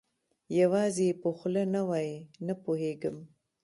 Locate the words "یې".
1.09-1.17